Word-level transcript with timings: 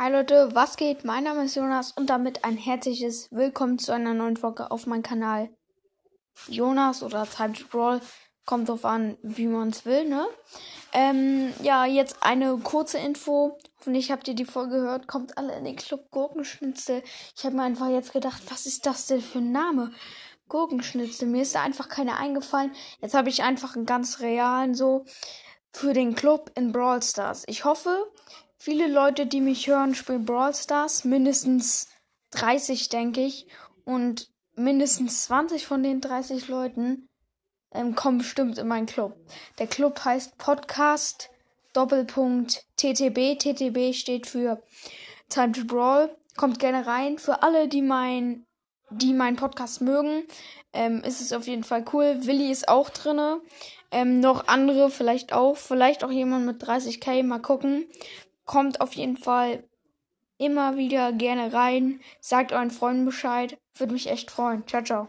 Hi 0.00 0.12
Leute, 0.12 0.50
was 0.54 0.76
geht? 0.76 1.04
Mein 1.04 1.24
Name 1.24 1.46
ist 1.46 1.56
Jonas 1.56 1.90
und 1.90 2.08
damit 2.08 2.44
ein 2.44 2.56
herzliches 2.56 3.26
Willkommen 3.32 3.80
zu 3.80 3.90
einer 3.90 4.14
neuen 4.14 4.36
Folge 4.36 4.70
auf 4.70 4.86
meinem 4.86 5.02
Kanal. 5.02 5.50
Jonas 6.46 7.02
oder 7.02 7.26
Time 7.26 7.54
to 7.54 7.66
Brawl, 7.66 8.00
kommt 8.46 8.68
drauf 8.68 8.84
an, 8.84 9.18
wie 9.24 9.48
man 9.48 9.70
es 9.70 9.84
will, 9.86 10.08
ne? 10.08 10.24
Ähm, 10.92 11.52
ja, 11.64 11.84
jetzt 11.84 12.22
eine 12.22 12.56
kurze 12.58 12.98
Info. 12.98 13.58
Hoffentlich 13.80 14.12
habt 14.12 14.28
ihr 14.28 14.34
die 14.34 14.44
Folge 14.44 14.82
gehört. 14.82 15.08
Kommt 15.08 15.36
alle 15.36 15.56
in 15.56 15.64
den 15.64 15.74
Club 15.74 16.08
Gurkenschnitzel. 16.12 17.02
Ich 17.36 17.44
habe 17.44 17.56
mir 17.56 17.64
einfach 17.64 17.88
jetzt 17.88 18.12
gedacht, 18.12 18.40
was 18.50 18.66
ist 18.66 18.86
das 18.86 19.08
denn 19.08 19.20
für 19.20 19.38
ein 19.38 19.50
Name? 19.50 19.90
Gurkenschnitzel. 20.48 21.26
Mir 21.26 21.42
ist 21.42 21.56
da 21.56 21.62
einfach 21.62 21.88
keiner 21.88 22.18
eingefallen. 22.18 22.70
Jetzt 23.00 23.14
habe 23.14 23.30
ich 23.30 23.42
einfach 23.42 23.74
einen 23.74 23.84
ganz 23.84 24.20
realen 24.20 24.76
so 24.76 25.06
für 25.72 25.92
den 25.92 26.14
Club 26.14 26.52
in 26.54 26.70
Brawl 26.70 27.02
Stars. 27.02 27.42
Ich 27.48 27.64
hoffe, 27.64 28.06
Viele 28.60 28.88
Leute, 28.88 29.26
die 29.26 29.40
mich 29.40 29.68
hören, 29.68 29.94
spielen 29.94 30.24
Brawl 30.24 30.52
Stars. 30.52 31.04
Mindestens 31.04 31.88
30, 32.32 32.88
denke 32.88 33.20
ich. 33.20 33.46
Und 33.84 34.28
mindestens 34.56 35.24
20 35.24 35.64
von 35.64 35.84
den 35.84 36.00
30 36.00 36.48
Leuten 36.48 37.08
ähm, 37.72 37.94
kommen 37.94 38.18
bestimmt 38.18 38.58
in 38.58 38.66
meinen 38.66 38.86
Club. 38.86 39.16
Der 39.58 39.68
Club 39.68 40.04
heißt 40.04 40.38
Podcast 40.38 41.30
Doppelpunkt 41.72 42.64
TTB. 42.76 43.38
TTB 43.38 43.94
steht 43.94 44.26
für 44.26 44.60
Time 45.28 45.52
to 45.52 45.64
Brawl. 45.64 46.14
Kommt 46.36 46.58
gerne 46.58 46.86
rein. 46.86 47.18
Für 47.18 47.44
alle, 47.44 47.68
die 47.68 47.82
mein, 47.82 48.44
die 48.90 49.12
meinen 49.12 49.36
Podcast 49.36 49.80
mögen, 49.82 50.24
ähm, 50.72 51.02
ist 51.04 51.20
es 51.20 51.32
auf 51.32 51.46
jeden 51.46 51.64
Fall 51.64 51.84
cool. 51.92 52.18
Willi 52.22 52.50
ist 52.50 52.68
auch 52.68 52.90
drinne. 52.90 53.40
Ähm, 53.92 54.18
noch 54.18 54.48
andere 54.48 54.90
vielleicht 54.90 55.32
auch. 55.32 55.56
Vielleicht 55.56 56.02
auch 56.02 56.10
jemand 56.10 56.46
mit 56.46 56.62
30k. 56.62 57.22
Mal 57.22 57.40
gucken. 57.40 57.86
Kommt 58.48 58.80
auf 58.80 58.94
jeden 58.94 59.16
Fall 59.16 59.62
immer 60.38 60.76
wieder 60.76 61.12
gerne 61.12 61.52
rein. 61.52 62.00
Sagt 62.20 62.52
euren 62.52 62.72
Freunden 62.72 63.04
Bescheid. 63.04 63.58
Würde 63.76 63.92
mich 63.92 64.08
echt 64.08 64.30
freuen. 64.32 64.66
Ciao, 64.66 64.82
ciao. 64.82 65.08